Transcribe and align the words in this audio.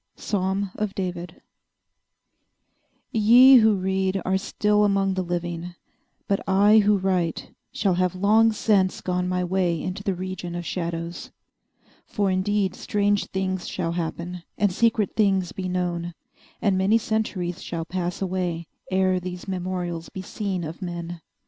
_—Psalm 0.19 0.71
of 0.73 0.95
David. 0.95 1.43
Ye 3.11 3.57
who 3.57 3.75
read 3.75 4.19
are 4.25 4.35
still 4.35 4.83
among 4.83 5.13
the 5.13 5.21
living; 5.21 5.75
but 6.27 6.39
I 6.49 6.79
who 6.79 6.97
write 6.97 7.51
shall 7.71 7.93
have 7.93 8.15
long 8.15 8.51
since 8.51 8.99
gone 8.99 9.27
my 9.29 9.43
way 9.43 9.79
into 9.79 10.01
the 10.01 10.15
region 10.15 10.55
of 10.55 10.65
shadows. 10.65 11.29
For 12.07 12.31
indeed 12.31 12.73
strange 12.73 13.27
things 13.27 13.67
shall 13.67 13.91
happen, 13.91 14.41
and 14.57 14.73
secret 14.73 15.15
things 15.15 15.51
be 15.51 15.69
known, 15.69 16.15
and 16.63 16.79
many 16.79 16.97
centuries 16.97 17.61
shall 17.61 17.85
pass 17.85 18.23
away, 18.23 18.65
ere 18.89 19.19
these 19.19 19.47
memorials 19.47 20.09
be 20.09 20.23
seen 20.23 20.63
of 20.63 20.81
men. 20.81 21.21